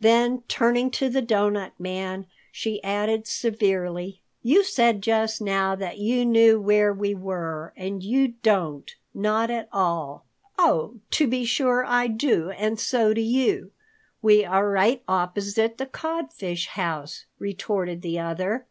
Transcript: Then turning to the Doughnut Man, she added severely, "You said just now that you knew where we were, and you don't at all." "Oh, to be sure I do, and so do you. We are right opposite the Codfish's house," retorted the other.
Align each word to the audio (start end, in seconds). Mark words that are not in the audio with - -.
Then 0.00 0.42
turning 0.48 0.90
to 0.92 1.10
the 1.10 1.20
Doughnut 1.20 1.74
Man, 1.78 2.24
she 2.50 2.82
added 2.82 3.26
severely, 3.26 4.22
"You 4.42 4.64
said 4.64 5.02
just 5.02 5.42
now 5.42 5.74
that 5.74 5.98
you 5.98 6.24
knew 6.24 6.58
where 6.58 6.94
we 6.94 7.14
were, 7.14 7.74
and 7.76 8.02
you 8.02 8.28
don't 8.42 8.90
at 9.22 9.68
all." 9.70 10.24
"Oh, 10.58 10.94
to 11.10 11.26
be 11.26 11.44
sure 11.44 11.84
I 11.84 12.06
do, 12.06 12.48
and 12.52 12.80
so 12.80 13.12
do 13.12 13.20
you. 13.20 13.70
We 14.22 14.46
are 14.46 14.70
right 14.70 15.02
opposite 15.06 15.76
the 15.76 15.84
Codfish's 15.84 16.68
house," 16.70 17.26
retorted 17.38 18.00
the 18.00 18.18
other. 18.18 18.64